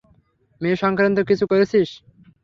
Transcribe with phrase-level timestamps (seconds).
[0.61, 1.89] মেয়ে সংক্রান্ত কিছু করেছিস?